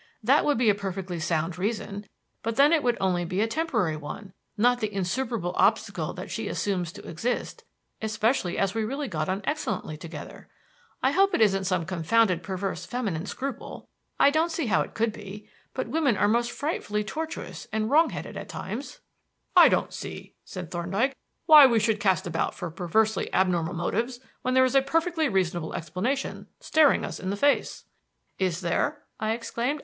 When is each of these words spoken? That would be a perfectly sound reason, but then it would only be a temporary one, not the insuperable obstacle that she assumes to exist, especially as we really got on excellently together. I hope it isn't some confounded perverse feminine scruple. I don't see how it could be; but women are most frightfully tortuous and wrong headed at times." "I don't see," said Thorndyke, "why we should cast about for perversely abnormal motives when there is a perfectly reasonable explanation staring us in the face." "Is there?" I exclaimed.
That 0.23 0.45
would 0.45 0.57
be 0.57 0.71
a 0.71 0.73
perfectly 0.73 1.19
sound 1.19 1.59
reason, 1.59 2.07
but 2.41 2.55
then 2.55 2.73
it 2.73 2.81
would 2.81 2.97
only 2.99 3.23
be 3.23 3.39
a 3.41 3.45
temporary 3.47 3.95
one, 3.95 4.33
not 4.57 4.79
the 4.79 4.91
insuperable 4.91 5.53
obstacle 5.57 6.11
that 6.13 6.31
she 6.31 6.47
assumes 6.47 6.91
to 6.93 7.07
exist, 7.07 7.63
especially 8.01 8.57
as 8.57 8.73
we 8.73 8.83
really 8.83 9.07
got 9.07 9.29
on 9.29 9.41
excellently 9.43 9.97
together. 9.97 10.49
I 11.03 11.11
hope 11.11 11.35
it 11.35 11.41
isn't 11.41 11.65
some 11.65 11.85
confounded 11.85 12.41
perverse 12.41 12.83
feminine 12.83 13.27
scruple. 13.27 13.89
I 14.19 14.31
don't 14.31 14.51
see 14.51 14.65
how 14.65 14.81
it 14.81 14.95
could 14.95 15.13
be; 15.13 15.47
but 15.75 15.87
women 15.87 16.17
are 16.17 16.27
most 16.27 16.49
frightfully 16.49 17.03
tortuous 17.03 17.67
and 17.71 17.91
wrong 17.91 18.09
headed 18.09 18.35
at 18.35 18.49
times." 18.49 19.01
"I 19.55 19.69
don't 19.69 19.93
see," 19.93 20.33
said 20.43 20.71
Thorndyke, 20.71 21.15
"why 21.45 21.67
we 21.67 21.79
should 21.79 21.99
cast 21.99 22.25
about 22.25 22.55
for 22.55 22.71
perversely 22.71 23.31
abnormal 23.31 23.75
motives 23.75 24.19
when 24.41 24.55
there 24.55 24.65
is 24.65 24.73
a 24.73 24.81
perfectly 24.81 25.29
reasonable 25.29 25.75
explanation 25.75 26.47
staring 26.59 27.05
us 27.05 27.19
in 27.19 27.29
the 27.29 27.37
face." 27.37 27.83
"Is 28.39 28.61
there?" 28.61 29.03
I 29.19 29.33
exclaimed. 29.33 29.79